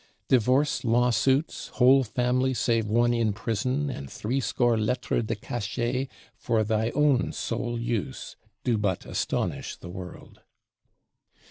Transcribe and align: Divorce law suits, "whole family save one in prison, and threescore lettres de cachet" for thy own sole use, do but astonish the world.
Divorce 0.29 0.83
law 0.83 1.11
suits, 1.11 1.67
"whole 1.75 2.03
family 2.03 2.55
save 2.55 2.87
one 2.87 3.13
in 3.13 3.33
prison, 3.33 3.91
and 3.91 4.09
threescore 4.09 4.75
lettres 4.75 5.25
de 5.25 5.35
cachet" 5.35 6.07
for 6.35 6.63
thy 6.63 6.89
own 6.95 7.31
sole 7.33 7.77
use, 7.79 8.35
do 8.63 8.79
but 8.79 9.05
astonish 9.05 9.75
the 9.75 9.91
world. 9.91 10.41